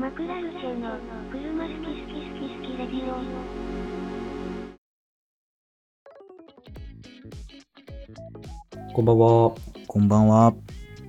[0.00, 0.96] マクラルチェの
[1.30, 3.20] 車好き好き好き好きレディオ
[8.94, 9.52] こんばんは。
[9.86, 10.54] こんばんは。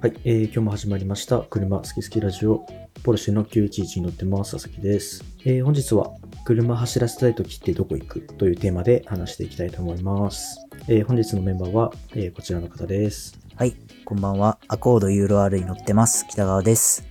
[0.01, 1.39] はい、えー今日も始まりました。
[1.39, 2.65] 車好き好きラジオ。
[3.01, 4.51] ポルシェの911に乗ってます。
[4.51, 5.23] 佐々木です。
[5.45, 6.11] えー本日は、
[6.43, 10.67] 車走らせたいときってどこ行くというテーマで話していきたいと思います。
[10.89, 13.39] えー本日のメンバーは、えーこちらの方です。
[13.55, 13.73] はい、
[14.03, 14.59] こんばんは。
[14.67, 16.25] アコードユーロ R に乗ってます。
[16.27, 17.10] 北川です。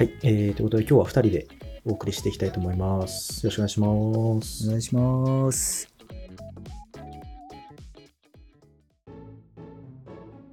[0.00, 1.46] はい、えー、ということで今日は2人で
[1.84, 3.44] お送りしていきたいと思います。
[3.44, 3.86] よろしくお願いしま
[4.42, 4.66] す。
[4.66, 5.94] お願いします。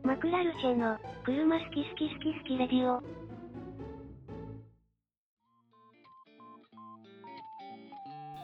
[0.03, 3.01] マクラルチェの車好き好き好き好きレディオは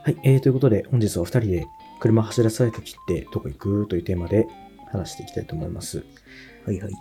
[0.07, 1.65] い、えー、ということで本日は2人で
[1.99, 3.87] 車走らせたいときってどこ行く？
[3.89, 4.47] というテーマで
[4.89, 6.05] 話していきたいと思います。
[6.65, 6.91] はいはい。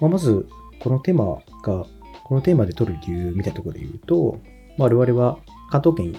[0.00, 0.46] まあ、まず、
[0.78, 1.86] このテーマが、
[2.28, 4.40] このテーマで取る理由みたいなところで言うと、
[4.76, 5.38] まあ、我々は
[5.70, 6.18] 関東圏に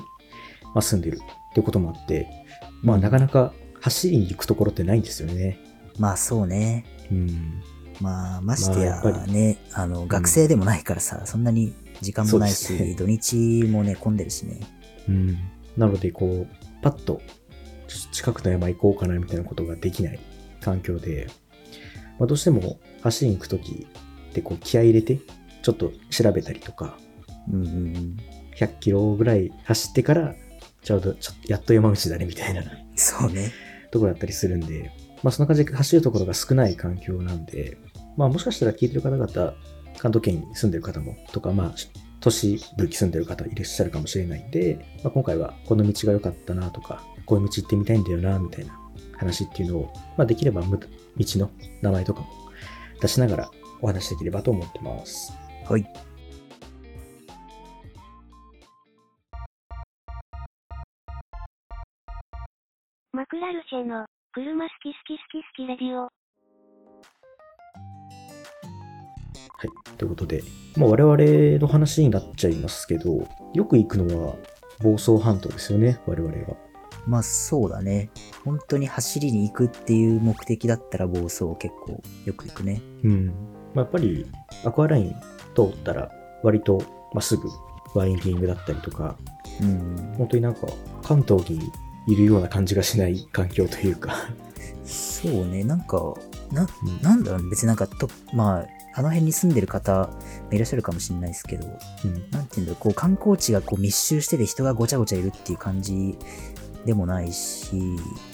[0.64, 2.28] まあ住んでるってこともあって、
[2.82, 5.60] まあ、なかなか走りに行くところってないんですよね。
[5.98, 6.86] まあそうね。
[7.12, 7.62] うん。
[8.02, 14.60] まあましてやまあやっぱね、あの、学生でもないからさ、そんなに時間もないし、ね土日もね、混んでるしね。
[15.08, 15.38] うん。
[15.78, 17.22] なので、こう、パッと
[17.88, 20.20] ち近くの山行こうかなみたいなことができない
[20.62, 21.28] 環境で、
[22.20, 23.88] まあ、どうしても走りに行くとき
[24.30, 25.20] ってこう気合い入れて、
[25.62, 26.98] ちょっと調べたりとか、
[27.52, 28.18] うんうんうん。
[28.56, 30.36] 100キロぐらい走ってから、
[30.84, 32.64] ちょうど、ちょっとやっと山道だねみたいな
[32.96, 33.52] そうね。
[33.92, 34.92] ところだったりするんで、
[35.24, 37.78] まあそんな感じで走るところが少ない環境なんで、
[38.18, 39.28] まあもしかしたら聞いてる方々、
[39.98, 41.76] 関東圏に住んでる方も、とか、まあ、
[42.22, 48.78] 都市部に住んでる方いらっしゃるかもしれないんで、まあ、今回はこの道が良かったなとか、こういう道行ってみたいんだよな、みたいな
[49.18, 50.88] 話っていうのを、まあできればむ道
[51.18, 51.50] の
[51.82, 52.28] 名前とかも
[53.02, 55.34] 出しながらお話しできればと思ってます。
[55.70, 55.86] はい。
[63.14, 66.10] マクラルチェの車好き好き好き好きレディオは
[69.64, 69.98] い。
[69.98, 70.42] ということで、
[70.76, 74.36] まあ我々の話になっちゃいますけど、よく行くのは
[74.82, 76.58] 房総半島ですよね、我々は。
[77.06, 78.10] まあそうだね。
[78.44, 82.82] 本当に走りに行くっていう目的だったら暴走結構よく行くね。
[83.04, 83.28] うん。
[83.28, 83.34] ま
[83.76, 84.26] あ、やっぱり、
[84.66, 85.16] アクアライン
[85.56, 86.12] 通ったら、
[86.44, 86.78] 割と、
[87.14, 87.50] まあ、すぐ、
[87.96, 89.18] ワインディングだったりとか、
[89.62, 90.14] うん。
[90.18, 90.68] 本当になんか、
[91.04, 91.72] 関東に
[92.08, 94.16] いるような感じがしない環境というか、
[94.86, 96.16] そうね、なんか、
[96.52, 97.02] な、うん。
[97.02, 100.08] なんだろうね、別になんかと、まあ、あの辺に住んでる方
[100.48, 102.32] もいらっしゃるかもしれないですけど、うん。
[102.32, 106.18] なんていうんだろう、こう観光地がこう密集してて人がごちゃごちゃいるっていう感じ
[106.86, 107.80] でもないし、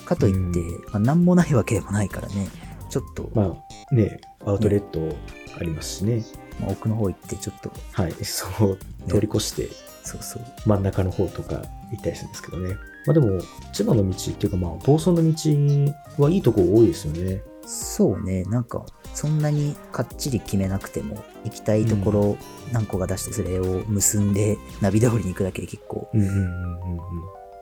[0.05, 0.77] かといって、うん。
[0.85, 2.47] まあ、なんもないわけでもないからね、
[2.89, 3.57] ちょっと、まま
[3.91, 5.15] あ、ね、アウトレット
[5.59, 6.23] ありますしね。
[6.61, 8.13] あ、奥の方行ってちょっと、はい。
[8.23, 8.77] そう、
[9.07, 9.69] 通り越して、
[10.03, 11.61] そうそう、真ん中の方とか
[11.91, 12.75] 行ったりするんですけどね。
[13.05, 13.39] まあでも、
[13.71, 17.41] 千葉の道っていうか、まあ、房総の道はいいとこ多いですよね。
[17.65, 22.37] そうね、なんか、そんなにかっちり決めなくても、行きたいところ
[22.71, 26.99] 何個か出してそれを結んで、ナビ通りに行くだけで結構うんうんうんうんうん。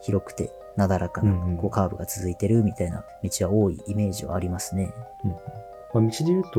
[0.01, 4.91] 広くて、なだらかなうんうんこうカーブが続いてるみたいな道は多いイメージはありますね。
[5.93, 6.51] まあ、道で言うと、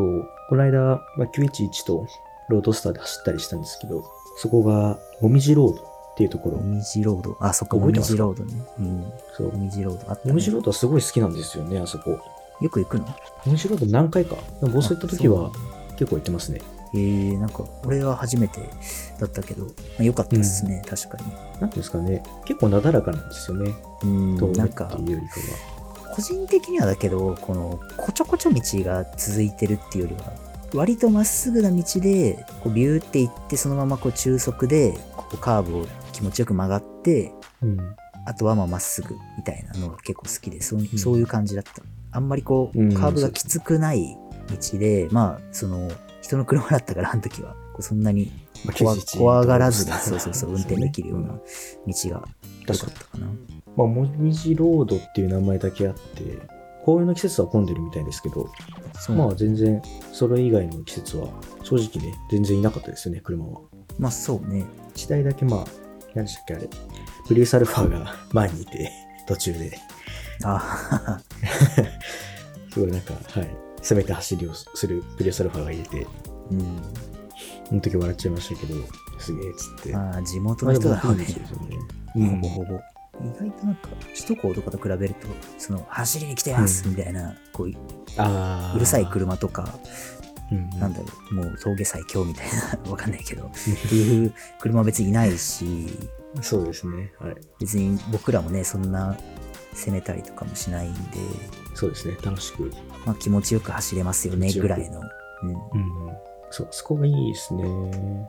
[0.49, 0.79] この間、
[1.17, 2.07] まあ、911と
[2.49, 4.05] ロードスターで走ったりしたんですけど、
[4.37, 6.59] そこが、もみじロードっていうところ。
[6.59, 7.37] もみじロード。
[7.41, 8.15] あ、そっか、もみ覚えてますか？
[8.15, 8.67] じロードね。
[8.79, 9.13] うん。
[9.37, 9.59] そうも。
[9.59, 10.33] みじロードあった、ね。
[10.33, 12.19] もみじロードはすごい好きなんですよね、あそこ。
[12.61, 13.07] よく行くの？
[13.07, 13.13] も
[13.47, 14.37] みじロード何回か。
[14.61, 15.51] でも房総行った時は
[15.97, 16.61] 結構行ってますね。
[16.95, 18.61] えー、なんか、俺は初めて
[19.19, 21.25] だったけど、まあ、よかったですね、確かに。
[21.33, 23.75] なんていうんですかね、結構なだらかなんですよね。
[24.05, 25.35] うん、なんかって、いうよりか
[26.15, 30.33] 個人的にはだけど、この、こちょこちょ道が続いてるっていうよりは、
[30.73, 37.33] 割とまっすぐな道で、こうビューって行って、そのままこう中速で、こうカーブを気持ちよく曲がって、は。
[37.63, 37.97] うん。
[38.27, 41.83] あとはまあまっすぐみたいなのが結構好きで、そううんそういう感じだった。
[42.13, 44.17] あんまりこう、うんカーブがきつくない
[44.49, 45.91] 道で、まあ、その、
[46.23, 48.31] 人の車だったから、あの時は、そんなに
[48.65, 51.45] まあ怖911怖がらずに、そうそうそう、運転できるようなうん道
[52.11, 52.25] が
[52.69, 52.87] 良か。
[52.87, 53.27] ったかな。
[53.77, 56.23] まあ、もみじロードっていう名前だけあって、
[56.85, 58.49] 紅葉の季節は混んでるみたいですけど、
[59.17, 59.83] まあ全然、
[60.13, 61.29] それ以外の季節は、
[61.63, 63.61] 正直ね、全然いなかったですよね、車は。
[63.99, 64.65] まあそうね。
[64.95, 65.65] 一台だけまあ、
[66.15, 66.69] 何でしたっけあれ、
[67.27, 68.93] プリウスアルファが 前にいて、
[69.27, 69.79] 途中で、
[70.45, 71.21] あ
[72.71, 76.07] すごいなんか、はい、攻めた走りをするプリウスアルファがいて、
[76.51, 76.79] うん。
[77.67, 78.75] その時笑っちゃいましたけど、
[79.19, 79.93] すげえっつって。
[79.93, 81.27] まあ、地元まあの人だろうね。
[82.15, 82.81] ほぼほぼ。
[83.23, 85.29] 意外となんか、首都高とかと比べると、
[85.59, 87.79] その、走りに来てますみたいな、こういう、
[88.17, 88.77] ああ。
[88.77, 89.79] うるさい車とか、
[90.53, 92.47] うんなんだろう、もう峠最強みたい
[92.85, 93.51] な、 わかんないけど、っ
[93.89, 95.99] ていう車は別にいないし、
[96.43, 97.13] そうですね。
[97.19, 97.37] はい。
[97.61, 99.17] 別に僕らもね、そんな
[99.73, 101.01] 攻めたりとかもしないんで、
[101.75, 102.17] そうですね。
[102.23, 102.71] 楽しく。
[103.07, 105.01] まあ気持ちよく走れますよね、ぐらいの。
[105.43, 105.51] うん。
[105.51, 106.17] うん。
[106.51, 107.65] そう、そこがいいですね。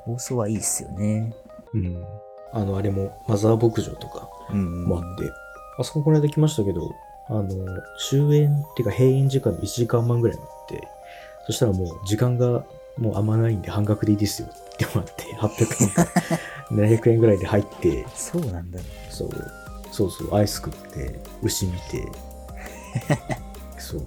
[0.05, 1.33] 放送はいいっすよね。
[1.73, 2.03] うん。
[2.53, 4.85] あの、あれも、マザー牧場とかうん。
[4.85, 5.31] もあって、
[5.77, 6.95] あそここの間来ましたけど、
[7.27, 7.47] あの、
[8.09, 10.87] 終演っていうか閉園時間の1時間前ぐらいになって、
[11.47, 12.63] そしたらもう時間が
[12.97, 16.07] もうあんまないんで半額でいいですよってもらって、800円か
[16.71, 18.79] 700円ぐらいで入って、そうなんだ。
[19.09, 19.29] そう、
[19.91, 21.79] そうそう、アイス食って、牛見て、
[23.77, 24.01] そう、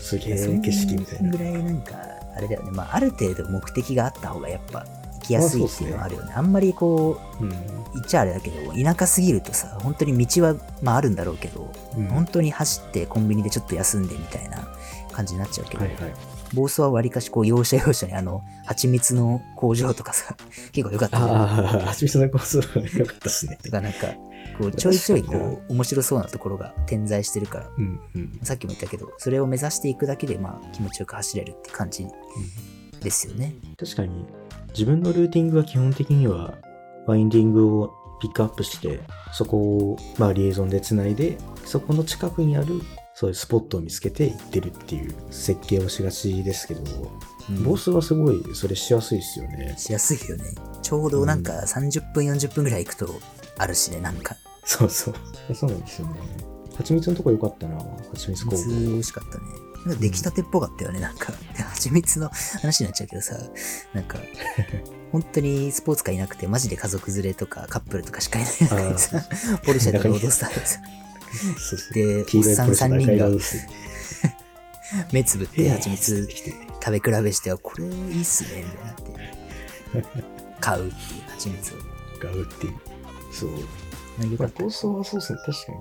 [0.00, 1.38] すげえ景色みたいなそんぐ。
[1.38, 1.94] らいなんか、
[2.36, 2.70] あれだよね。
[2.72, 4.86] まあ、ある程度目的があった方がやっぱ行
[5.24, 6.32] きやすいっていうのはあるよね。
[6.34, 7.50] あんまりこう、うん。
[7.50, 14.68] 言っちゃあれだけど、田舎すぎるとさ、本当に道は、まああるんだろうけど、うん本当に走ってコンビニでちょっと休んでみたいな
[15.12, 16.12] 感じになっちゃうけど、はいはい。
[16.54, 20.36] 暴走はわりかしこう、要所要所にあの、蜂蜜の工場とかさ、
[20.72, 22.56] 結構良かったじゃんああ、はちみつのコース
[22.98, 23.58] よかったですね。
[23.62, 24.08] だからなんか、
[24.58, 28.40] こう、ちょいちょいこう、面白そうなところが点在してるから、うんうん。
[28.42, 32.06] さっきも言ったけど、それを目指していくだけで、まあ、気持ちよく走れるって感じ
[33.00, 33.54] ですよね。
[33.78, 34.26] 確かに、
[34.74, 36.58] 自分のルーティングは基本的には、
[37.06, 39.00] ワインディングをピックアップして、
[39.32, 42.80] そこを、まあ、リエゾンでつないで、そこの近くにある、
[43.14, 49.74] そういうスポットを見つけて行ってるっていう設計をしがちですけど、うんボスはすごいそれしやすいですよね。
[49.76, 50.44] しやすいよね。
[50.80, 53.06] ちょうどなんか30分、40分ぐらい行くと
[53.58, 54.34] あるしね、なんか。
[54.64, 55.14] そうそう。
[55.54, 56.14] そうなんですよね。
[56.74, 57.78] 蜂蜜のとこ良かったな。
[58.12, 58.80] 蜂蜜工水房。
[58.92, 59.44] 美味しかったね。
[59.86, 61.32] なんか出来たてっぽかったよね、なんか。
[61.74, 62.30] 蜂蜜の
[62.62, 63.36] 話になっちゃうけどさ、
[63.92, 64.18] なんか、
[65.12, 68.52] 本当にスポーツカーいなくて、マジで家族連れとかカップルとかしかいない
[68.98, 69.24] さ、
[69.64, 70.80] ポルシェとロードスターでさ、
[71.92, 73.28] でおっさんポルシェの三人が
[75.12, 76.28] 目つぶって蜂蜜
[76.84, 80.24] 食べ比べして、あこれいいっすね、みたいなって。
[80.60, 81.78] 買うっていう蜂蜜を。
[82.20, 82.74] 買うっていう。
[83.32, 83.50] そう。
[84.38, 84.70] まあ構。
[84.70, 85.38] 想はそうですね。
[85.44, 85.78] 確かに。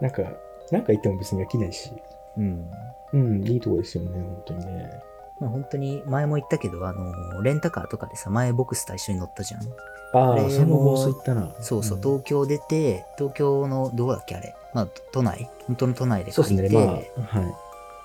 [0.00, 0.22] なんか、
[0.70, 1.90] なんか言っても別に飽きないし。
[2.36, 2.70] うん。
[3.12, 5.02] うん、いいとこですよね、本当にね。
[5.40, 9.62] まあ本当に前も言ったけど、あの、レンタカーとかでさ、前ボクスと一緒に乗ったじゃん。
[10.14, 11.52] ああ、それも暴走行ったな。
[11.60, 14.54] そうそう、ん東京出て、東京のどこだっけあれ。
[14.74, 17.54] まあ都内本当の都内で借りて、ね、まあ、はい。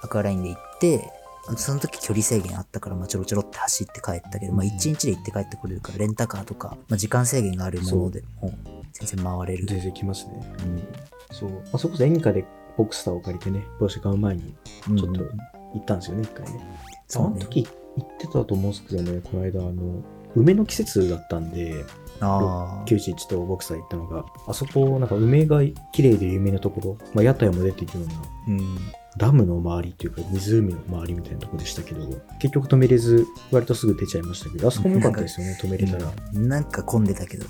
[0.04, 1.12] アクアラインで行って、
[1.56, 8.54] その時距離制限あったから、まあちょろちょろって走って帰ったけど、まあうん1日で行って帰ってこれるから、レンタカーとか、まあ時間制限があるものでも
[8.94, 9.66] 全然回れる。
[9.68, 10.56] 全然来ますね。
[10.60, 10.88] うん
[11.32, 11.50] そう。
[11.52, 12.46] まあ、それこそ演歌で
[12.78, 14.56] ボクスターを借りてね、帽子買う前に
[14.98, 15.38] ちょっとうん
[15.74, 16.66] 行ったんですよね、一回ね。
[16.84, 20.04] あその時行ってたと思うんですけどね、この間、あの、
[20.36, 21.84] 梅の季節だったんで、
[22.20, 22.86] ああ。
[22.88, 25.62] 911とボクサー行ったのが、あそこ、なんか梅が
[25.94, 28.14] 綺麗で有名なところ、まあ、屋台も出ているような、
[28.48, 28.78] うん。
[29.18, 32.08] ダムの周りっていうか、湖の周りみたいなところでしたけど、
[32.40, 36.12] 結局止めれず、割とすぐ出ちゃいましたけど、あそこも良かったですよね、止めれたら。
[36.34, 37.46] なんか混んでたけど、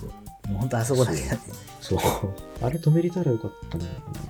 [0.48, 1.40] もう本当あそこだけだね。
[1.82, 2.00] そう。
[2.62, 3.86] あれ止めれたらよかったな。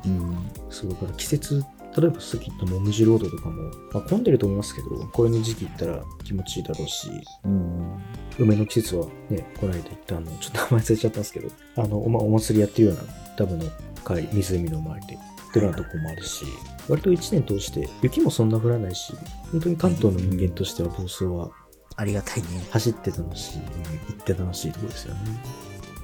[0.05, 0.37] うん。
[0.69, 1.63] そう、だから季節、
[1.97, 7.09] 例えばさっき言ったもみじロードとかも、まあ、混んでると思いますけど、これの時期行ったら気持ちいいだろうし、
[7.45, 7.97] うん。
[8.39, 13.01] 梅の季節はね、この間行ったあの、ちょっと名前忘れちゃったんですけど、あの、お,、ま、お祭りやってるような
[13.37, 13.65] ダムの
[14.03, 16.45] 海、湖の周りで、っていうようなとこもあるし、
[16.87, 19.13] 割と1年通して雪もそんな降らないし、
[19.51, 21.49] 本当に関東の人間としては暴走は
[21.95, 22.47] ありがたいね。
[22.69, 25.19] 走って楽しい、うん行って楽しいところですよね。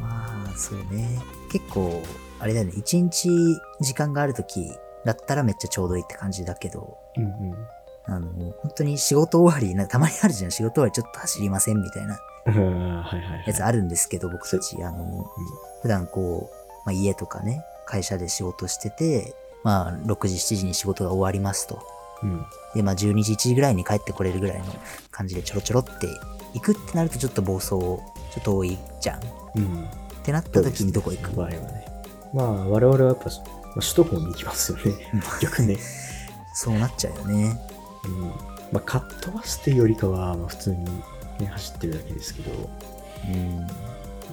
[0.04, 1.20] まあ、そうね。
[1.52, 2.04] 結構、
[2.40, 2.74] あれだよね。
[2.76, 3.30] 一日
[3.80, 4.70] 時間があるとき
[5.06, 7.68] だったらめっちゃちょうどいいって感じだけど、うんうん。
[8.06, 8.30] あの、
[8.62, 10.52] 本当に仕事終わり、なんかたまにあるじゃん。
[10.52, 12.20] 仕事終わりちょっと走りませんみたいな。
[13.48, 15.26] やつあるんですけど、僕たち、あの、
[15.82, 19.34] 普段こう、まあ、家とかね、会社で仕事してて、
[19.64, 21.82] まあ、6時、7時に仕事が終わりますと。
[22.22, 22.46] うん。
[22.76, 24.66] で、まあ、12時、1時ぐらいに帰ってこれるぐらいの
[25.12, 26.08] 感じでちょろちょろって
[26.54, 28.02] 行くってなるとちょっと暴走、ちょ
[28.40, 29.43] っと多いじゃん。
[29.60, 29.88] っうん。
[30.24, 31.36] てなった時にどこ行く？
[31.36, 31.86] 場合はね。
[32.34, 33.32] まあ、我々はやっぱ、ま
[33.78, 34.84] あ、首都高に行きますよね。
[35.40, 35.78] 結局ね。
[36.56, 37.60] そうなっちゃうよね。
[38.06, 38.22] うん。
[38.22, 38.34] ま
[38.76, 40.86] あ、かっ飛ばすっていうよりかは、まあ、普通に、
[41.40, 42.70] ね、走ってるだけですけど、
[43.28, 43.68] うん。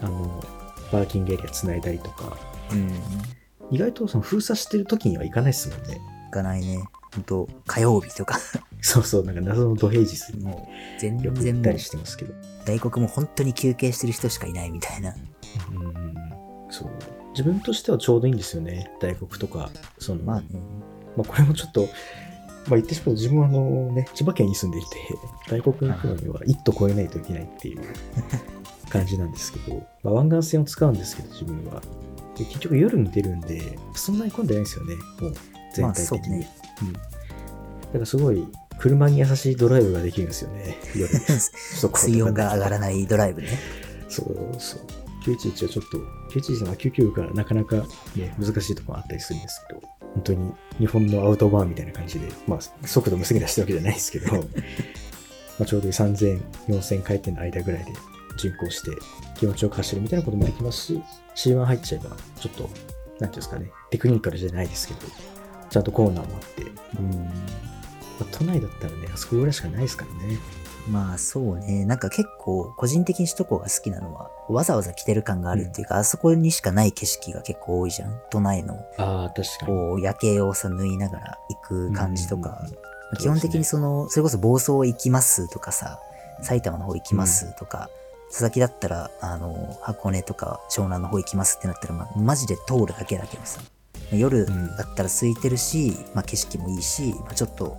[0.03, 0.45] あの、
[0.91, 2.37] パーキングエリア繋いだりとか、
[2.73, 3.01] うん。
[3.71, 6.01] 意外とその封鎖してる時には行かないですもんね。
[6.27, 6.83] 行かないね。
[7.15, 8.39] ほんと、火曜日とか、
[8.81, 12.35] そうそう、なんか謎の土平日にもう、全然行ったり、してますけど。
[12.65, 15.15] 大黒も本当に休憩してる人しかいないみたいな。
[15.73, 16.05] うん。
[16.71, 16.91] そう。
[17.33, 18.91] 自分としてはちょうどいいんですよね。
[19.01, 20.47] 大黒とか、その、まあね。
[21.17, 21.89] まあ、これもちょっと、まあ、
[22.77, 24.89] 言ってしまうと自分はあのね、千葉県に住んでいて、
[25.49, 27.83] 大黒に行くのには一都越えないといけないっていう
[28.91, 31.81] 感じなんですけど、まあ、湾岸線を使うんですけど、自分は。
[32.37, 35.35] で結局夜に出るんで、そんなに混んでないんですよね、もう
[35.75, 36.41] 全体的に。
[36.41, 36.93] まあそうねうん。
[36.93, 37.01] だ
[37.93, 38.47] からすごい、
[38.79, 40.77] 車に優しいドライブができるんですよね。
[40.95, 41.09] 夜。
[41.97, 43.49] 水温が上がらないドライブね。
[44.09, 44.81] そうそう。
[45.25, 45.99] 911はちょっと、
[46.31, 47.77] 911は99からなかなか
[48.17, 49.81] ね、難しいところあったりするんですけど、
[50.15, 54.45] 本当に日本のアウトバーンみたいな感じで、まあ、速度無制限出してるわけじゃないですけど、 ま
[55.61, 57.93] あちょうど3000、4000回転の間ぐらいで
[58.39, 58.91] 巡航して
[59.37, 61.03] 気持ちよく走るみたいなこともできますし、
[61.37, 65.01] C1 入っちゃえば、ちょっと、なんていうんですかね、テクニカルじゃないですけど、
[65.71, 66.63] ちゃんとコーナーもあって、
[66.99, 67.25] うん。
[67.25, 67.31] ま
[68.23, 70.39] あ都内だったらね、あそこぐらいしかないですからね。
[70.89, 71.85] まあそうね。
[71.85, 78.21] なんか結構個人的に首都高が好きなのは、わざわざ来てる感があるっていうか、あそこにしかない景色が結構多いじゃん。
[78.31, 79.67] 都内の、ああ、確かに。
[79.67, 85.99] こう、夜景をさ、縫いながら行く感じとか、うんうんうん基本的にその、それこそ房総行きますとかさ、
[86.43, 87.91] 埼玉の方行きますとか、
[88.29, 93.61] 佐々木だったら、あの、箱根とか湘南の方行きますってなったら、まあ、マジで通るだけだけどさ、
[94.13, 94.53] 夜だ
[94.85, 97.77] ったら空いてるし、まあ景色もいいし、まあ、ちょっと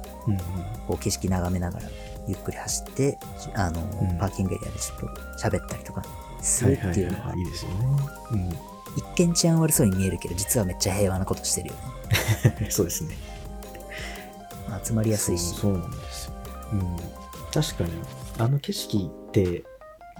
[0.88, 1.90] こう景色眺めながら
[2.28, 3.18] ゆっくり走って、
[3.56, 5.08] あの、うんパーキングエリアでちょっと
[5.38, 6.04] 喋ったりとか
[6.42, 8.56] するっていうのがいいですよね。
[8.98, 11.82] 一見治安悪そうに見えるけど、実はめっちゃ平和なことしてるよね。
[12.62, 12.72] うん。
[12.72, 13.18] そうですね。
[14.70, 15.50] まあ集まりやすいし。
[15.50, 16.34] そうそうなんですよ。
[16.74, 16.98] うん。
[17.54, 17.92] 確かに、
[18.38, 19.64] あの景色って、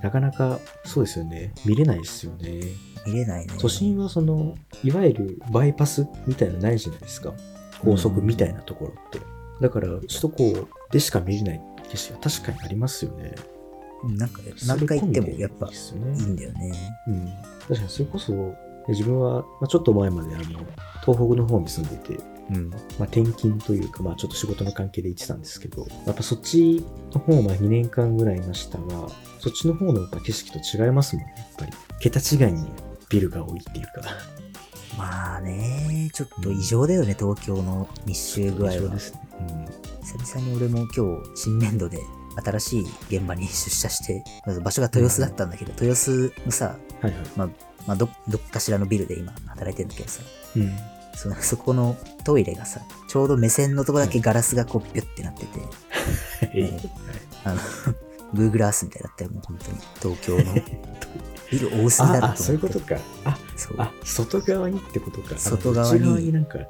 [0.02, 1.54] なかなかそうですよね。
[1.66, 2.62] 見れないですよね。
[3.06, 3.54] 見れないね。
[3.60, 7.34] 都心はその、いわゆるバイパスみたいなのないじゃないですか。
[7.84, 9.20] 高速みたいなところって。
[9.62, 13.36] だから、首都高でしか見れない景色は確かにありますよね。
[14.04, 16.24] うんなんか何回行ってもやっぱいい。
[16.24, 16.72] んだよね。
[17.08, 17.32] うん。
[17.68, 18.56] 確かにそれこそ、
[18.88, 20.64] 自分は、まあ、ちょっと前まであの、東
[21.04, 22.70] 北の方に住んでて、うん。
[22.70, 29.08] まあ、転勤というか、まあ、ちょっと仕事の関係で行ってたんですけど、やっぱそっちの方は2年間ぐらいいましたが、
[29.40, 31.72] そっちの方のやっぱ景色と違いますもんね、やっぱり。
[32.00, 32.68] 桁違いに
[33.10, 33.92] ビルが多いっていうか。
[34.98, 38.74] まあね、ちょっと異常だよね、東京の密集具合は。
[38.74, 39.22] 異常ですね。
[40.04, 42.00] 久々に俺も今日新年度で
[42.44, 44.24] 新しい現場に出社して、
[44.62, 47.10] 場所が豊洲だったんだけど、豊洲のさ、うん。
[47.10, 47.28] はいはい。
[47.36, 47.50] まあ、
[47.88, 50.22] まあど、どっかしらのビルで今働いてるんだけどさ、
[50.56, 51.01] うん。
[51.16, 55.60] そのそこのトイレがさ、ちょうど目線のとこだけガラスがこうピュッてなってて、
[56.54, 56.80] え
[57.44, 57.60] あの、
[58.34, 59.78] ブーグラースみたいだったよ、もう本当に。
[60.16, 60.56] 東京の
[61.52, 62.62] ビル多すぎだあ、なあ、そういう。
[62.62, 62.96] ことか。
[63.26, 63.76] あ、そう。
[63.78, 65.36] あ、外側にってことか。
[65.36, 66.68] あ外側になんか、びっ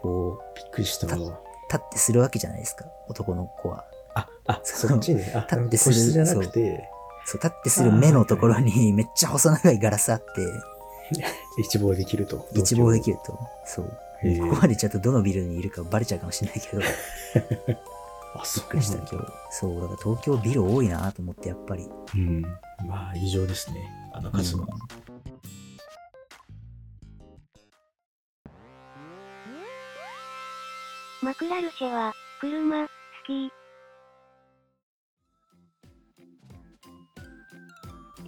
[0.00, 0.38] こ
[0.68, 1.40] う、くりしたわ。
[1.70, 3.84] 立ってするわけじゃないですか、男の子は。
[4.14, 5.32] あ、あ、そっちね。
[5.34, 6.88] あ、立ってするじゃなくて、
[7.26, 10.24] そう、立ってする目のところにめっちゃ細長いガラスあって、
[11.58, 12.48] 一望できると。
[12.54, 13.16] 一望できる。
[13.16, 13.38] ると。
[13.64, 13.86] そう。
[14.40, 16.82] ここまでちゃんとどのビルにいるかバレちゃうかもしれないけど、
[18.36, 19.32] あ、そうくりした今日。
[19.50, 21.88] そう、だから東京ビル多いなと思って、やっぱり。
[22.14, 22.42] うん。
[22.86, 23.90] まあ、異常ですね。
[24.12, 24.66] あの数は。
[31.22, 32.88] マクラルシェは、車、好
[33.26, 33.52] き。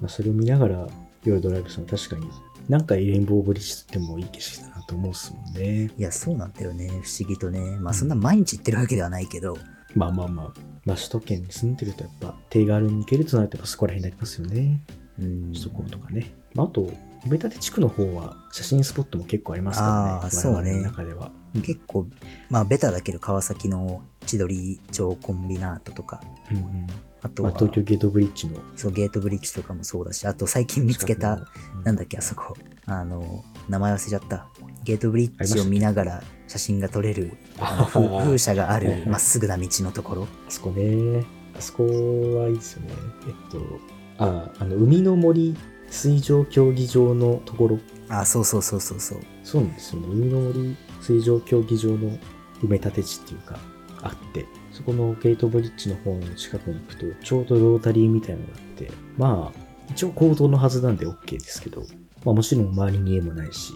[0.00, 0.88] まあ、それを見ながら
[1.24, 2.30] 夜ドライブするのは確かに、
[2.68, 5.90] なんかレインボーブリッジってもいい景色だなと思うっすもんね。
[5.96, 6.88] いや、そうなんだよね。
[6.88, 7.76] 不思議とね。
[7.80, 9.56] まあそんな毎日行ってるわけではないけど、
[9.94, 10.52] まあまあまあ、
[10.84, 14.80] まあ首都圏に住んでるとやっぱ手軽に行けるとなるとやっぱそこら辺になりますよね。
[15.18, 15.52] うん。
[15.52, 16.32] 首都高とかね。
[16.54, 16.90] まあ、あと、
[17.26, 20.30] 埋め立て地区の方は写真スポットも結構ありますからね。
[20.30, 21.30] そうね中では。
[21.54, 22.06] 結構、
[22.50, 26.86] まあベタだけど川崎の千鳥町コンビナートとか、うんうん。
[27.22, 28.60] あとは、まあ、東京ゲートブリッジの。
[28.74, 31.46] そうゲートブリッジとかもそうだし、あと最近見つけた、
[31.84, 32.56] なんだっけ、あそこ。
[32.86, 34.48] あの、名前忘れちゃった。
[34.82, 37.36] ゲートブリッジを見ながら写真が撮れる、
[37.92, 40.22] 風風車があるまっすぐな道のところ。
[40.24, 41.24] あそこね。
[41.56, 42.88] あそこはいいですよね。
[43.28, 43.80] えっと、
[44.18, 45.56] あ、あの、海の森
[45.92, 47.78] 水上競技場のところ。
[48.08, 49.20] あ、そうそうそうそうそう。
[49.44, 50.08] そうなんですよね。
[50.10, 51.96] 海の森水上競技場の
[52.62, 53.58] 埋め立て地っていうか、
[54.02, 61.82] あって、そこのゲートブリッジの方の近くに行くと、ちょうどロータリーみたいなのがあって、まあ、一応公道のはずなんで OK ですけど、
[62.24, 63.74] まあもちろん周りに家もないし、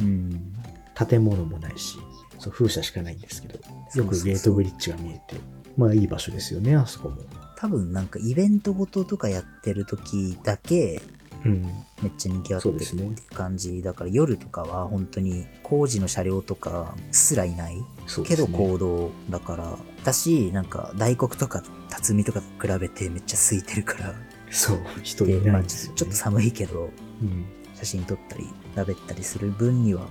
[0.00, 0.54] うん。
[0.96, 1.98] 建物もないし、
[2.38, 3.58] そう風車しかないんですけど、
[3.94, 5.36] よくゲートブリッジが見えて、
[5.76, 7.18] まあいい場所ですよね、あそこも。
[7.56, 11.02] 多分なんかイベントごととかやってる時だけ
[11.44, 11.62] うん。
[12.02, 17.82] めっちゃ人気あってるっていう感じだから夜とかは本当に工事の車両とかすらいない
[18.24, 18.36] け。
[18.36, 24.14] ど行動だからだしなんか大黒とか辰巳とかと比べてめっちゃ空いてるから
[24.50, 25.68] そう、人いないね。
[25.68, 26.90] ちょっと寒いけど
[27.22, 27.46] うん。
[27.74, 30.08] 写真撮ったり喋ったりする分には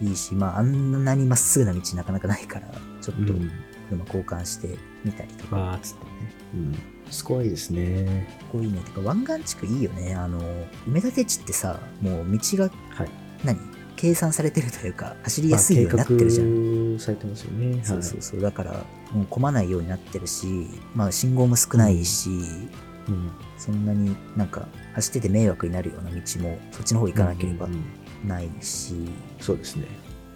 [0.00, 2.68] いいしまああんなにまっすぐな道なかなかないから
[3.02, 3.50] ちょっとうん。
[3.90, 6.10] 車交換してみたりとか、わーっつってね。
[6.54, 6.78] うん。
[7.10, 8.28] そこはいいですね。
[8.50, 13.10] こういうねてか湾岸地区いいよねあの埋め立て地ってさもう道がはい。
[13.44, 13.58] 何？
[13.96, 16.98] 計算されてるというか、走りやすいようになってるじゃん。
[16.98, 17.84] されてますよね。
[17.84, 18.40] そうそうそう。
[18.40, 18.72] だから、
[19.12, 23.30] もう混まないようになってるし、まあ信号も少ないし、うん。
[23.58, 27.78] そんなになんか走ってて迷惑になるような道もそっちの方行かなければうんうん
[28.22, 28.94] うんないし、
[29.38, 29.84] そうですね。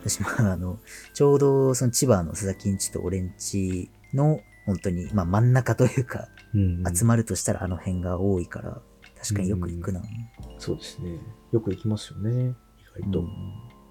[0.03, 0.79] 私もあの、
[1.15, 6.34] ちょうどその千葉の佐々木んちと俺んちの本当に、まあ真ん中というか、うんうん
[6.95, 8.81] 集まるとしたらあの辺が多いから、
[9.21, 10.03] 確かによく行くな。
[10.59, 11.19] そうですね。
[11.53, 12.55] よく行きますよね。
[12.99, 13.21] 意外と。
[13.21, 13.29] うん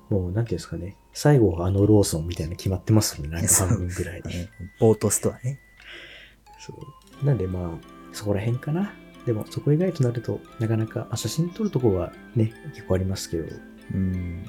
[0.10, 0.98] もう、なんていうんですかね。
[1.12, 3.38] 最後はあのローソンみたいなの決まってますもんね。
[3.38, 4.30] なんか半分ぐらいに。
[4.30, 5.60] ねボートストアね。
[6.60, 6.74] そ
[7.22, 7.26] う。
[7.26, 7.72] なんでまあ、
[8.12, 8.94] そこら辺かな。
[9.26, 13.46] でも、そこ以外となると、なかなか、あ写真撮るとこはね、結構ありますけど、
[13.94, 14.46] うん。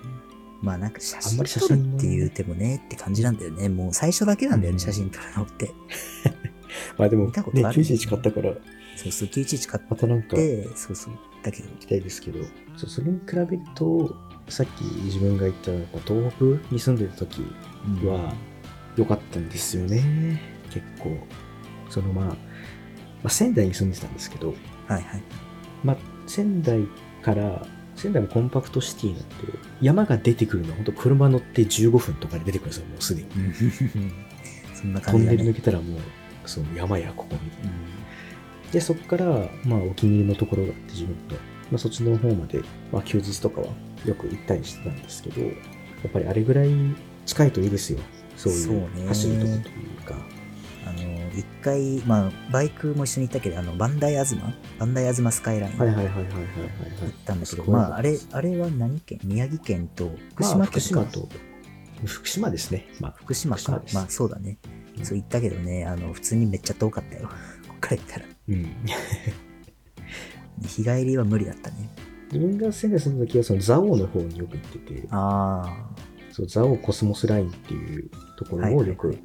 [0.61, 3.69] まあなんか写あんまり写真撮るって言うてもねって感じなんだよね。
[3.69, 5.71] もう最初だけなんだよね、うん写真撮るのって。
[6.99, 8.55] まあでも、ね、見たことある911買ったから、
[8.97, 11.15] そうそう、911買またなんか、行って、そうそう。
[11.43, 12.45] だけど、きたいですけど、
[12.77, 14.15] そうそれに比べると、
[14.49, 15.71] さっき自分が言った、
[16.07, 17.45] 東北に住んでる時
[18.03, 18.35] うんは、
[18.97, 20.41] 良かったんですよね。
[20.71, 21.17] 結構。
[21.91, 22.35] そのまあ、ま
[23.25, 24.55] あ、仙台に住んでたんですけど、
[24.87, 25.23] はいはい。
[25.83, 26.87] まあ、仙台
[27.23, 27.67] から、
[27.97, 29.25] 仙台もコンパクトシティなんで、
[29.81, 33.29] 山が出てくるのは本当車乗って15分とかで出てくるんですよ、もうすでに。
[34.75, 35.55] そんなトンネル抜。
[35.55, 36.01] けたらもう、
[36.49, 37.71] その山やここみたいな。
[37.71, 37.95] うん
[38.73, 39.27] で、そこから、
[39.65, 41.37] まあ、お気に入りのところがあって、自分の、
[41.71, 42.61] まあ、そっちの方まで、
[42.91, 43.69] まあ、休日とかは
[44.05, 45.49] よく行ったりしてたんですけど、や
[46.09, 46.71] っぱりあれぐらい
[47.25, 48.01] 近いといいですよ。
[48.37, 49.63] そういそう走るとこという
[50.05, 50.17] か。
[50.87, 54.53] あの、一回、まあ、バイクも一緒に行ったけど、あの、バンダイアズマ？
[54.81, 57.11] バンダイアズマスカイライン行はいはいはいはいはいはいはい。
[57.11, 59.21] ったんだけど、すごいまあ、あれ、あれは何県？
[59.23, 61.29] 宮城県と福まあ島県か、福島と、
[62.07, 62.89] 福島ですね。
[62.99, 64.59] まあ、福島かまあ、そうだね。
[65.03, 67.29] そう行ったけどね、あの、普通にめっちゃ遠かったよ。
[67.69, 68.27] こっから行ったら。
[68.49, 68.67] うん。
[70.67, 71.91] 日帰りは無理だったね。
[72.33, 75.89] 自分が仙台住んだ時は、その蔵王の方によく行ってて、あ
[76.33, 79.17] そう、蔵王コスモスラインっていうところをよく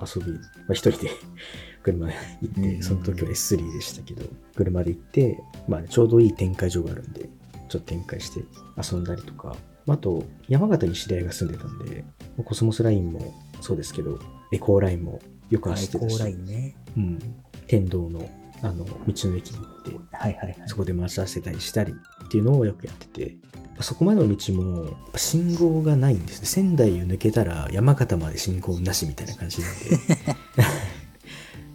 [0.00, 0.38] 遊び、ま
[0.70, 1.10] あ、一人で
[1.82, 7.28] 車で行って、うんその時は S3 でしたけど、車で行って、まあ、ちょうどいい展開場があるんで、
[7.68, 8.44] ちょっと展開して
[8.76, 9.56] 遊んだりとか、
[9.86, 12.04] まああと、山形に知り合いが住んでたんで、
[12.44, 14.18] コスモスラインもそうですけど、
[14.52, 16.76] エコーラインもよく走ってたし、高ラインね。
[16.96, 17.18] うん、
[17.66, 18.30] 天童の
[18.62, 18.94] あの道
[19.28, 20.56] の駅に行って、はいはいはい。
[20.66, 21.92] そこで待ち合わせたりしたり
[22.24, 23.36] っていうのをよくやってて、
[23.80, 26.46] そこまでの道も信号がないんですね。
[26.46, 29.98] 仙台を抜けたら山形まで信号なしみたいな感じなんで。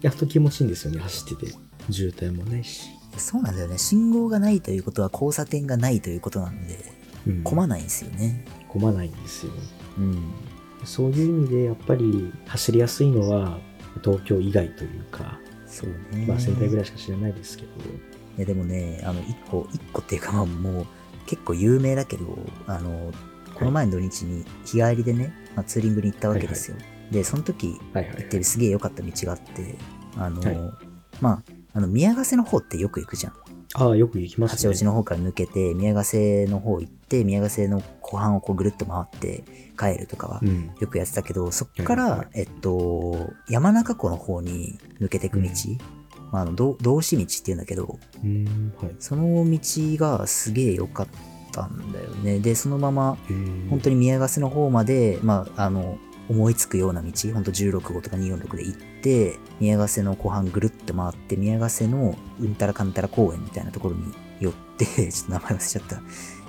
[0.00, 1.52] やっと気持ちいいんですよね、走ってて。
[1.90, 2.88] 渋滞もないし。
[3.16, 3.78] そうなんだよね。
[3.78, 6.78] 信号がないということは交差点がないということなので、
[7.26, 8.44] うん、混まないんですよね。
[8.68, 9.52] 混まないんですよ。
[9.98, 10.32] うん。
[10.84, 13.58] そういう意味でやっぱり走りやすいのは
[14.02, 16.26] 東京以外というか、そうね。
[16.26, 16.84] まあ仙台ぐらい。
[16.84, 17.68] いしか知らないですけど、
[18.38, 20.86] いやでもね、あの、一個、一個っていうかまあもう
[21.26, 23.12] 結構有名だけど、あの、
[23.54, 26.76] この前の土日に日帰りでね、まあ、ツーリングに行ったわけですよ。
[27.10, 29.76] で、その時はいはい、はい行ってるすげえ良かった道があって、
[30.16, 30.56] あの、はい
[31.20, 31.42] まあ、
[31.74, 33.32] あの、宮ヶ瀬の方ってよく行くじゃん。
[33.74, 34.56] ああ、よく行きますね。
[34.56, 39.44] 八王子の方から抜けて、宮ヶ瀬の方行って、宮ヶ瀬の湖畔をこうぐるっと回って
[39.78, 40.72] 帰るとかはうん。
[40.80, 45.48] よくやってたけど、そっから、えっと、山中湖の方に抜けていく道、
[46.32, 48.96] まあ、あの、ど道志道っていうんだけど、うん、はい。
[48.98, 49.58] その道
[49.98, 51.06] がすげえ良かっ
[51.52, 52.40] たんだよね。
[52.40, 53.18] で、そのまま、
[53.70, 53.96] 本当に。
[53.96, 66.02] に宮ヶ瀬の方まで、まあ、あの、思いつくような道、本当16号とか246で行って、宮ヶ瀬の湖畔ぐるっと回って、宮ヶ瀬のうんたらかんたら公園みたいなところに寄って、 ちょっと名前忘れちゃった。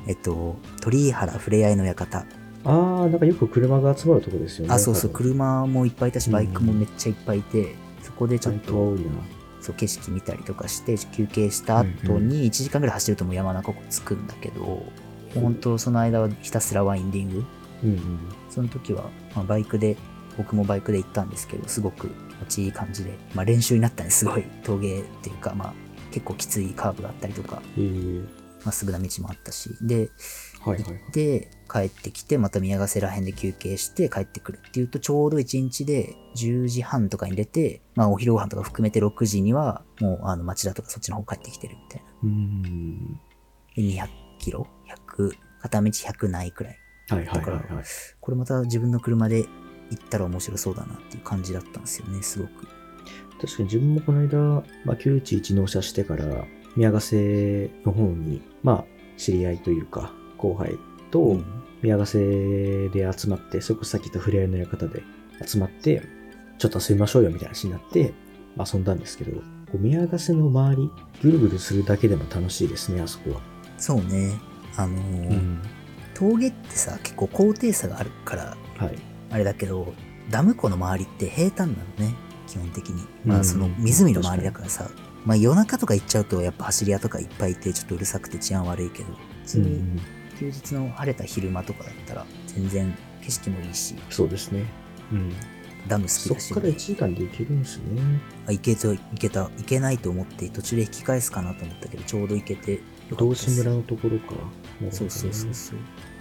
[0.07, 2.25] えっと、鳥居原ふれあいの館。
[2.65, 4.73] ああ、なんかよく車が集まるとこですよね。
[4.73, 8.95] あ、そうそう、車もいっぱいいたし、バイクもめっちゃいっぱいいて、そこでちょっと。
[9.61, 14.85] そう景色見たりとかして、休憩した後うんに1時間ぐらい走るともう山中湖着くんだけど、も
[15.35, 17.45] う本当その間はひたすらワインディング。
[17.83, 18.19] うんうん。
[18.59, 19.95] その時は、まあ、バイクで、
[20.37, 25.73] 僕もバイクで行ったんですけど、すごく気持ちいい感じで、まあ練習になったね、すごい峠っていうか、まあ
[26.11, 28.25] 結構きついカーブがあったりとか、えー、
[28.63, 30.09] まっすぐな道もあったし、で、
[30.61, 31.11] はいはいはい。
[31.11, 42.09] で、帰ってきて、また宮ヶ瀬ら辺で休憩して帰ってくるっていうと、ちょうど1日で10時半とかに出て、まあお昼ご飯とか含めて6時には、もうあの町田とかそっちの方帰ってきてるみたいな。
[42.23, 43.19] うーん。
[43.75, 44.07] で、200
[44.39, 44.67] キロ
[45.17, 46.78] ?100、片道100ないくらい。
[47.09, 47.83] はいはいはいはい。
[48.19, 49.45] これまた自分の車で
[49.91, 52.67] 行ったら面白そうだなっていう感じだったんですよね、すごく。
[53.41, 54.37] 確かに自分もこの間、
[54.85, 56.45] まあ、911納車してから、
[56.75, 58.85] 宮ヶ瀬の方に、まあ、
[59.17, 60.77] 知り合いというか、後輩
[61.11, 61.45] とうん
[61.81, 65.01] 宮ヶ瀬で集まって、それこそさっき言った触れ合いの館で
[65.45, 66.03] 集まって、
[66.57, 68.13] ちょっと遊びましょうよみたいな話になって、
[68.57, 69.43] 遊んだんですけど、こ
[69.75, 70.89] う宮ヶ瀬の周り、
[71.21, 73.41] ぐるぐるするだけでも楽しいですね、あそこは。
[73.77, 74.33] そうね。
[74.75, 75.78] あのー
[76.19, 78.97] 峠ってさ、結構高低差があるから、はい。
[79.31, 79.93] あれだけど、
[80.29, 82.13] ダム湖の周りって平坦なのね、
[82.45, 83.07] 基本的に。
[83.23, 84.89] まうんあその湖の周りだからさ、
[85.25, 90.01] まあ夜中とか行っちゃうとやっぱ走り屋とかいっぱいいてちょっとうるさくて治安悪いけど、普通にうん。
[90.39, 94.65] 休日の晴れた昼間とかだったら全然景色もいいし、そうですね。
[95.11, 95.33] うん。
[95.87, 98.01] ダム好きだし、そっから1時間で行けるんですね。
[98.45, 104.35] あ行けた、行けた、行けないと思って途中で引き返すかなと思ったけど、ちょうど行けてよかった道です志村のところか。
[104.91, 105.79] そうそうそうそう。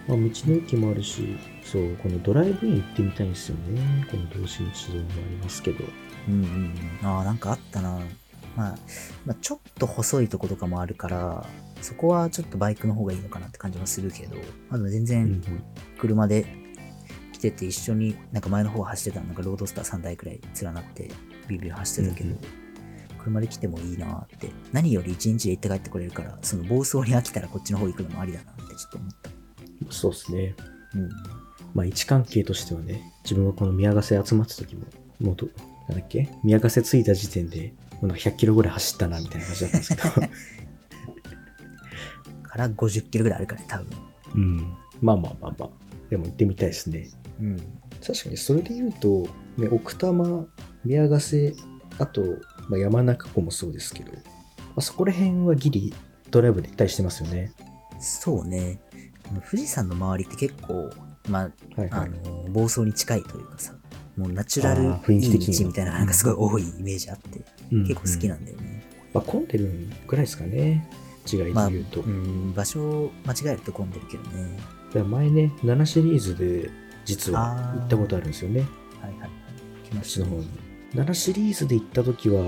[0.08, 4.06] まあ、道の駅もあるし、そう、このドライブイン行ってみたいんですよね。
[4.10, 5.84] この道志日道もありますけど。
[6.28, 7.06] うんうんうん。
[7.06, 8.00] ああ、なんかあったな。
[8.56, 8.78] まあ、
[9.26, 11.46] まあ、ちょっと細いとことかもあるから、
[11.82, 14.36] そこはちょっとバイクの方がいいのかなって感じもするけど、
[14.68, 15.62] まあでも全うん然
[15.98, 16.46] 車で
[17.32, 21.08] 来てて一緒になんか前の方走ってたのなんかロードスター3台くらい連なって
[21.46, 22.38] ビビュー走ってたけど、うん
[23.18, 24.50] 車で来てもいいなって。
[24.72, 29.27] 何より1日で行って帰ってこれるから、その暴走に飽きたらこっちの方行くのもありだなってちょっと思った。
[29.82, 30.54] うんそうですね。
[30.94, 31.08] うん。
[31.74, 34.84] まあ、位置関係としてはね、自分がこの宮ヶ瀬集まった時も、
[35.20, 35.48] もうど、
[35.88, 36.28] なんだっけ？
[36.42, 40.08] 宮ヶ瀬着いた時点で、なんか100キロぐらい走ったな、みたいな感じだったんですけど。
[42.42, 43.86] から50キロぐらいあるからね、多分。
[44.34, 44.56] うん。
[45.00, 45.70] まあまあまあまあ。
[46.10, 47.08] でも行ってみたいですね。
[47.40, 47.56] うん。
[48.04, 50.46] 確かにそれで言うと、ね、奥多摩、
[50.84, 51.54] 宮ヶ瀬、
[51.98, 52.22] あと、
[52.68, 54.18] まあ、山中湖もそうですけど、ま
[54.76, 55.92] あ、そこら辺はギリ
[56.30, 57.52] ドライブで行ったりしてますよね。
[58.00, 58.80] そうね。
[59.50, 60.90] 富士山の周りって結構、
[61.28, 61.90] まあ、はいはい。
[61.90, 63.74] あの、暴走に近いというかさ、
[64.16, 64.82] もうナチュラル
[65.14, 67.40] いい道みたいなのがなんかすごい多いイメージあって、
[67.72, 68.84] うん結構好きなうんんだよね。
[69.12, 70.88] まあ、混んでるぐらいですかね。
[71.30, 72.00] 違いでまあ、言うと。
[72.00, 75.04] うん、場所を間違えると混んでるけどね。
[75.04, 76.70] 前ね、7シリーズで
[77.04, 78.60] 実は行ったことあるんですよね。
[79.00, 79.30] はいはいはい。
[79.90, 80.48] 来ましたに。
[80.94, 82.42] 7シリーズで行った時は、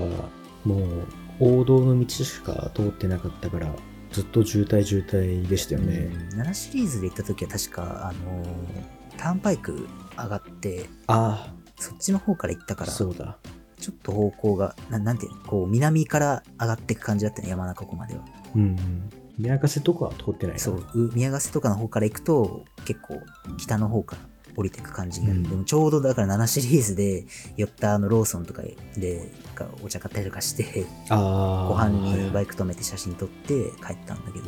[0.65, 1.07] もう
[1.39, 3.73] 王道の道しか通ってなかったから、
[4.11, 6.09] ずっと渋滞渋滞でしたよね。
[6.31, 8.47] うん7シリーズで行った時は確か、あのー
[9.17, 13.37] ターンパイク上がって、あそっちの方から行ったかあ、ら、そうだ。
[13.79, 18.21] ちょっと方向が、ななんていうの、こう、南から上がっていく感じだったね、山中湖までは。
[18.55, 19.09] うんうん。
[19.37, 23.19] 宮ヶ瀬とかは通ってないなそう、う宮ヶ瀬とかの方から行くと、結構、
[23.57, 24.21] 北の方から
[24.55, 25.39] 降りていく感じになる。
[25.39, 27.25] うんでもちょうどだから7シリーズで
[27.57, 28.61] 寄ったあのローソンとか
[28.97, 31.67] で、かお茶買ったりとかして、ああ。
[31.69, 33.53] 後半にバイイク止めて写真撮って
[33.85, 34.45] 帰ったんだけど、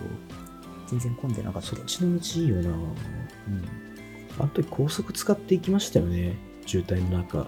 [0.87, 1.75] 全然混んでなかったよ。
[1.77, 2.69] そっちの道いいよな。
[2.69, 2.83] うん。
[4.39, 6.35] あの時高速使っていきましたよね。
[6.65, 7.47] 渋滞の中。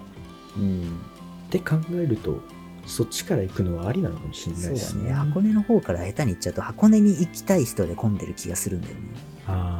[0.56, 1.00] うん。
[1.46, 2.40] って考えると、
[2.86, 5.10] そっちから行くのはありなのかもしれないそうですね。
[5.10, 5.30] だね。
[5.30, 9.00] 箱根の方から下手に行っちゃうと、箱根に行きたい人で混んでる気がするんだよね。
[9.48, 9.75] あ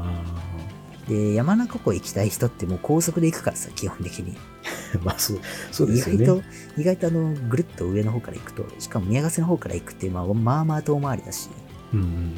[1.09, 4.37] で、山中湖行きたい人ってもう高速で行くからさ、基本的に。
[4.97, 4.99] あ。
[5.05, 5.41] まあそう、
[5.71, 6.25] そうですよね。
[6.25, 6.43] 意外と、
[6.81, 11.49] 意外とあの、ぐるっと上の方から行くと、しかも宮ヶ瀬の方から行くって、まあ、まあまあ遠回りだし、
[11.93, 12.35] うん。